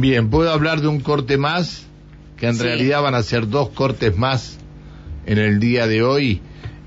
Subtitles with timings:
[0.00, 1.86] Bien, puedo hablar de un corte más,
[2.36, 4.56] que en realidad van a ser dos cortes más
[5.26, 6.40] en el día de hoy.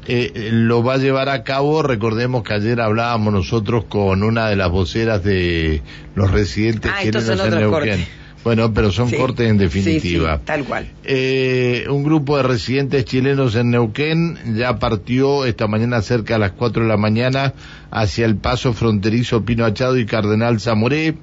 [0.07, 4.55] Eh, lo va a llevar a cabo, recordemos que ayer hablábamos nosotros con una de
[4.55, 5.81] las voceras de
[6.15, 8.05] los residentes Ah, chilenos estos son en otros Neuquén.
[8.45, 9.17] Bueno, pero son Sí.
[9.17, 10.33] cortes en definitiva.
[10.35, 10.87] Sí, sí, tal cual.
[11.03, 16.51] Eh, un grupo de residentes chilenos en Neuquén ya partió esta mañana cerca de las
[16.53, 17.53] 4 de la mañana
[17.91, 21.15] hacia el paso fronterizo Pino Achado y Cardenal Zamoré.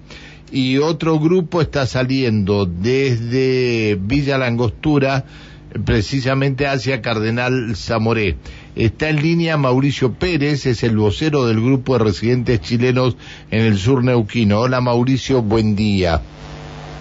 [0.50, 5.24] Y otro grupo está saliendo desde Villa Langostura
[5.84, 8.36] precisamente hacia Cardenal Zamoré.
[8.74, 13.16] Está en línea Mauricio Pérez, es el vocero del grupo de residentes chilenos
[13.50, 14.60] en el sur neuquino.
[14.60, 16.22] Hola Mauricio, buen día.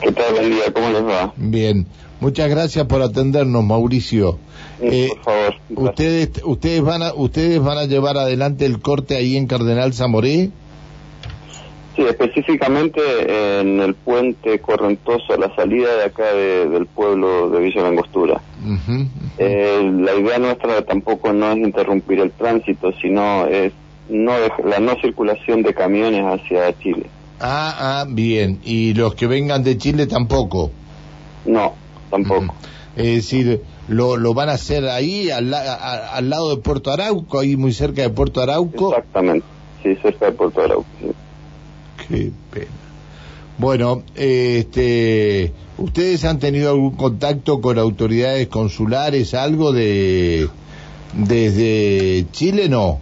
[0.01, 0.33] ¿Qué tal?
[0.33, 1.33] Buen día, ¿cómo les va?
[1.37, 1.87] Bien,
[2.19, 4.37] muchas gracias por atendernos, Mauricio.
[4.81, 5.55] Eh, Por favor.
[5.89, 10.51] ustedes, ustedes van a, ustedes van a llevar adelante el corte ahí en Cardenal Zamoré.
[11.97, 17.59] Sí, específicamente en el puente Correntoso, a la salida de acá de- del pueblo de
[17.59, 18.39] Villa Langostura.
[18.63, 19.07] Ujú.
[19.39, 23.73] Eh, la idea nuestra tampoco no es interrumpir el tránsito, sino es
[24.09, 27.07] no la no circulación de camiones hacia Chile.
[27.41, 28.59] Ah, ah, bien.
[28.63, 30.71] Y los que vengan de Chile tampoco.
[31.45, 31.73] No,
[32.11, 32.53] tampoco.
[32.95, 36.91] Es decir, lo, lo van a hacer ahí al, la- a- al lado de Puerto
[36.91, 38.89] Arauco, ahí muy cerca de Puerto Arauco.
[38.89, 39.45] Exactamente.
[39.83, 40.85] Sí, cerca de Puerto Arauco.
[41.01, 41.07] sí.
[42.09, 42.65] Qué pena.
[43.57, 50.47] Bueno, este, ¿ustedes han tenido algún contacto con autoridades consulares, algo de
[51.13, 52.69] desde Chile?
[52.69, 52.99] No.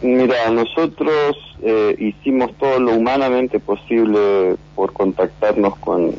[0.00, 6.12] Mira, nosotros eh, hicimos todo lo humanamente posible por contactarnos con,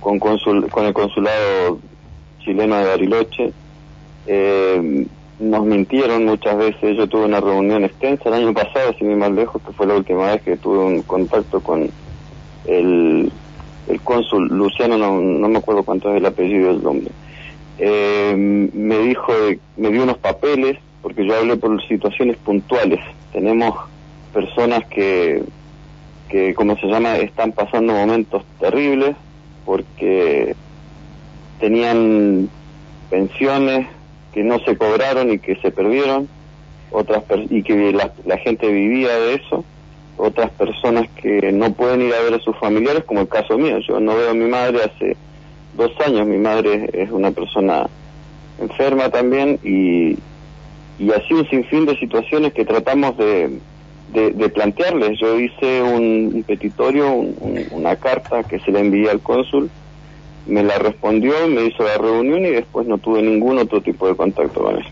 [0.00, 1.80] con, consul- con el consulado
[2.44, 3.52] chileno de Bariloche.
[4.26, 5.06] Eh,
[5.38, 6.96] nos mintieron muchas veces.
[6.96, 9.94] Yo tuve una reunión extensa el año pasado, sin ir más lejos, que fue la
[9.94, 11.90] última vez que tuve un contacto con
[12.66, 13.32] el,
[13.88, 17.10] el cónsul Luciano, no, no me acuerdo cuánto es el apellido del hombre.
[17.78, 19.32] Eh, me dijo,
[19.76, 23.00] me dio unos papeles, porque yo hablé por situaciones puntuales.
[23.32, 23.74] Tenemos
[24.32, 25.42] personas que,
[26.28, 29.16] que, como se llama, están pasando momentos terribles
[29.64, 30.54] porque
[31.58, 32.48] tenían
[33.10, 33.86] pensiones
[34.34, 36.28] que no se cobraron y que se perdieron,
[36.90, 39.64] otras per- y que la, la gente vivía de eso,
[40.16, 43.78] otras personas que no pueden ir a ver a sus familiares, como el caso mío.
[43.88, 45.16] Yo no veo a mi madre hace
[45.76, 47.86] dos años, mi madre es una persona
[48.60, 50.16] enferma también y,
[51.02, 53.58] y así un sinfín de situaciones que tratamos de,
[54.12, 55.18] de, plantearles.
[55.20, 59.70] Yo hice un, petitorio, un- una carta que se le envié al cónsul,
[60.46, 64.16] me la respondió, me hizo la reunión y después no tuve ningún otro tipo de
[64.16, 64.84] contacto con él.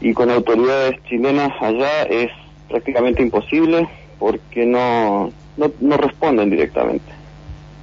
[0.00, 2.30] Y con autoridades chilenas allá es
[2.68, 7.12] prácticamente imposible porque no, no, no responden directamente.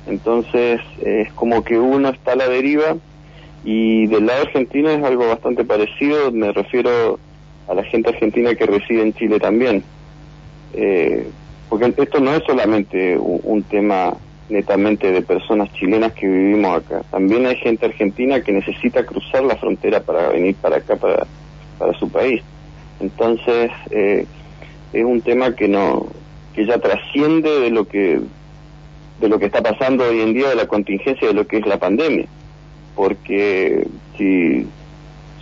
[0.08, 2.98] Entonces es como que uno está a la deriva
[3.64, 7.20] y del lado argentino es algo bastante parecido, me refiero
[7.68, 9.84] a la gente argentina que reside en Chile también.
[10.74, 11.28] Eh,
[11.70, 14.14] porque esto no es solamente un, un tema
[14.52, 19.56] netamente de personas chilenas que vivimos acá, también hay gente argentina que necesita cruzar la
[19.56, 21.26] frontera para venir para acá, para,
[21.80, 22.42] para su país.
[23.00, 24.26] Entonces eh,
[24.94, 26.08] es un tema que no
[26.54, 28.20] que ya trasciende de lo que
[29.22, 31.66] de lo que está pasando hoy en día de la contingencia de lo que es
[31.66, 32.28] la pandemia
[32.96, 33.88] porque
[34.18, 34.68] si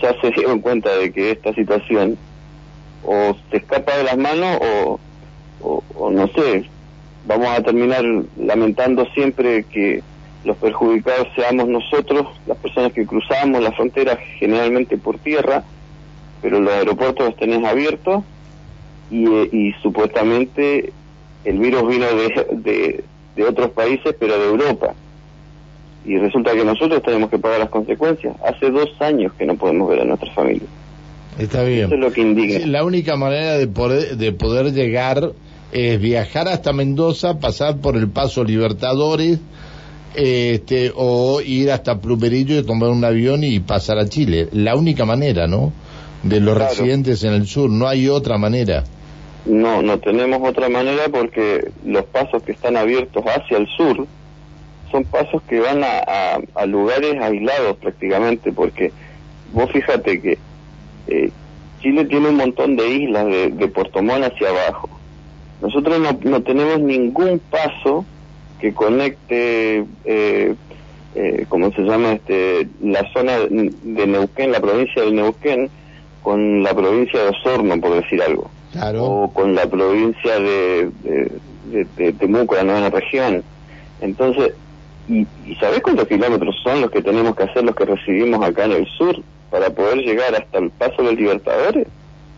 [0.02, 2.18] ya se dieron cuenta de que esta situación
[3.04, 5.00] o se escapa de las manos o,
[5.62, 6.70] o, o no sé,
[7.26, 8.04] vamos a terminar
[8.38, 10.02] lamentando siempre que
[10.46, 15.64] los perjudicados seamos nosotros, las personas que cruzamos la frontera generalmente por tierra,
[16.42, 18.24] pero los aeropuertos los tenés abiertos
[19.12, 20.94] y, eh, y supuestamente
[21.44, 23.04] el virus vino de, de,
[23.36, 24.94] de otros países, pero de Europa
[26.06, 28.36] y resulta que nosotros tenemos que pagar las consecuencias.
[28.44, 30.68] Hace dos años que no podemos ver a nuestra familia.
[31.38, 31.86] Está bien.
[31.86, 32.60] Eso es lo que indigna.
[32.60, 35.32] Sí, la única manera de poder, de poder llegar
[35.72, 39.40] es viajar hasta Mendoza, pasar por el Paso Libertadores,
[40.16, 44.48] este, o ir hasta Plumerillo y tomar un avión y pasar a Chile.
[44.52, 45.72] La única manera, ¿no?
[46.24, 46.70] De los Claro.
[46.72, 48.84] residentes en el sur, no hay otra manera.
[49.46, 54.06] No, no tenemos otra manera porque los pasos que están abiertos hacia el sur
[54.92, 58.92] son pasos que van a, a- a lugares aislados prácticamente, porque
[59.54, 60.38] vos fíjate que
[61.08, 61.32] eh,
[61.82, 64.90] Chile tiene un montón de islas de, de Puerto Montt hacia abajo.
[65.62, 68.06] Nosotros no, no tenemos ningún paso
[68.60, 70.56] que conecte, eh,
[71.16, 72.14] eh, ¿cómo se llama?
[72.14, 75.70] este La zona de Neuquén, la provincia de Neuquén,
[76.24, 79.04] con la provincia de Osorno, por decir algo Claro.
[79.04, 81.32] o con la provincia de, de,
[81.72, 83.44] de- de Temuco, la novena región.
[84.02, 84.54] Entonces,
[85.08, 88.66] y, y ¿sabés cuántos kilómetros son los que tenemos que hacer los que recibimos acá
[88.66, 89.16] en el sur
[89.50, 91.88] para poder llegar hasta el Paso de los Libertadores?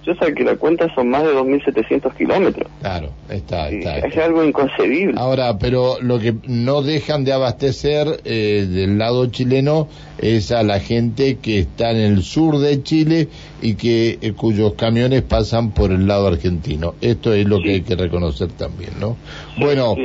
[0.05, 2.67] Yo sé que la cuenta son más de 2.700 kilómetros.
[2.81, 5.13] Claro, está, está, Es algo inconcebible.
[5.17, 9.87] Ahora, pero lo que no dejan de abastecer eh, del lado chileno
[10.21, 13.27] es a la gente que está en el sur de Chile
[13.61, 16.95] y que eh, cuyos camiones pasan por el lado argentino.
[17.01, 19.17] Esto es lo que hay que reconocer también, ¿no?
[19.59, 19.95] bueno,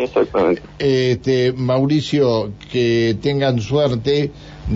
[0.79, 4.31] este, Mauricio, que tengan suerte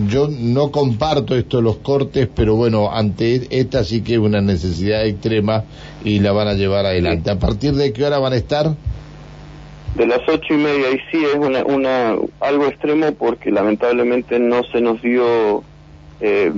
[0.07, 4.39] yo no comparto esto de los cortes, pero bueno, ante esta sí que es una
[4.39, 5.65] necesidad extrema
[6.05, 7.29] y la van a llevar adelante.
[7.29, 8.75] ¿A partir de qué hora van a estar?
[9.95, 14.63] De las ocho y media y sí es una, una algo extremo porque lamentablemente no
[14.63, 15.63] se nos dio
[16.21, 16.53] eh,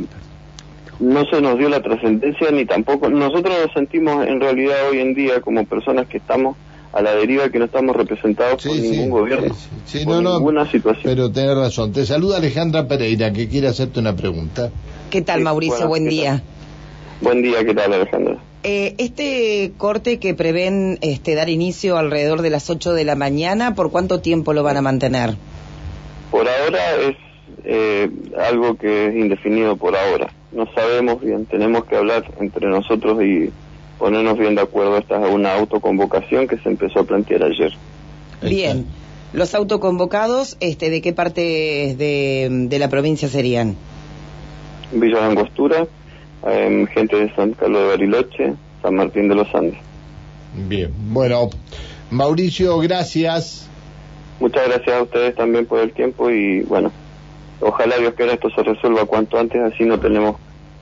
[1.00, 5.16] no se nos dio la trascendencia ni tampoco nosotros nos sentimos en realidad hoy en
[5.16, 6.56] día como personas que estamos
[6.94, 9.56] a la deriva que no estamos representados por ningún gobierno,
[9.86, 11.04] sí, por ninguna situación.
[11.04, 11.92] Pero tenés razón.
[11.92, 14.70] Te saluda Alejandra Pereira, que quiere hacerte una pregunta.
[15.10, 15.88] ¿Qué tal, Mauricio?
[15.88, 16.44] Buen día.
[17.20, 18.38] Buen día, ¿qué tal, Alejandra?
[18.64, 23.76] Eh, este corte que prevén este, dar inicio alrededor de las 8 de la mañana,
[23.76, 25.36] ¿por cuánto tiempo lo van a mantener?
[26.32, 27.18] Por ahora es
[27.66, 30.32] eh, algo que es indefinido por ahora.
[30.54, 33.52] No sabemos bien, tenemos que hablar entre nosotros y
[34.00, 34.98] ponernos bien de acuerdo.
[34.98, 37.74] Esta es una autoconvocación que se empezó a plantear ayer.
[38.42, 38.86] Bien.
[39.34, 43.76] ¿Los autoconvocados, este, de qué parte de, la provincia serían?
[44.92, 45.88] Villa de
[46.46, 49.80] Em, gente de San Carlos de Bariloche, San Martín de los Andes.
[50.54, 51.50] Bien, bueno,
[52.12, 53.70] Mauricio, gracias.
[54.40, 56.92] Muchas gracias a ustedes también por el tiempo y bueno,
[57.62, 60.36] ojalá Dios quiera esto se resuelva cuanto antes, así no tenemos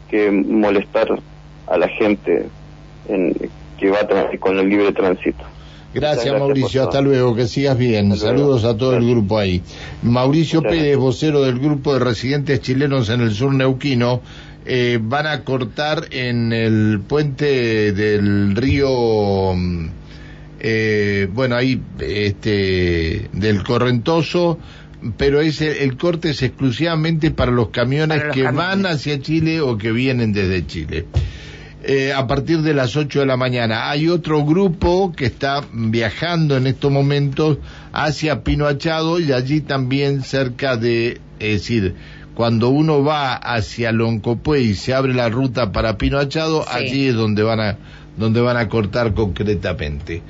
[0.09, 1.07] que molestar
[1.67, 2.47] a la gente
[3.07, 3.35] en,
[3.77, 3.99] que va
[4.39, 5.43] con el libre tránsito.
[5.93, 8.15] Gracias, Mauricio, hasta luego, que sigas bien.
[8.15, 9.61] Saludos a todo el grupo ahí.
[10.01, 14.21] Mauricio Pérez, vocero del grupo de residentes chilenos en el sur neuquino,
[14.65, 19.53] eh, van a cortar en el puente del río,
[20.59, 24.59] eh, bueno, ahí, este, del Correntoso,
[25.17, 29.91] pero ese, el corte es exclusivamente para los camiones que van hacia Chile o que
[29.91, 31.07] vienen desde Chile.
[31.83, 33.89] Eh, a partir de las 8 de la mañana.
[33.89, 37.57] Hay otro grupo que está viajando en estos momentos
[37.91, 41.95] hacia Pino Achado y allí también cerca de, es decir,
[42.35, 47.15] cuando uno va hacia Loncopue y se abre la ruta para Pino Achado, allí es
[47.15, 47.77] donde van a,
[48.17, 50.21] donde van a cortar concretamente.